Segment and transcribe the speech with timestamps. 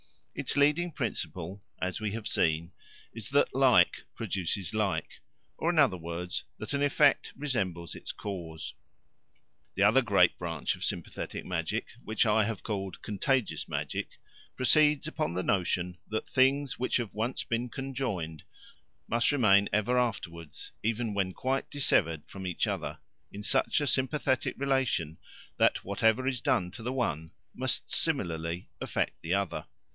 [0.33, 2.71] Its leading principle, as we have seen,
[3.13, 5.19] is that like produces like,
[5.57, 8.73] or, in other words, that an effect resembles its cause.
[9.75, 14.17] The other great branch of sympathetic magic, which I have called Contagious Magic,
[14.55, 18.41] proceeds upon the notion that things which have once been conjoined
[19.07, 22.97] must remain ever afterwards, even when quite dissevered from each other,
[23.31, 25.19] in such a sympathetic relation
[25.57, 29.67] that whatever is done to the one must similarly affect the other.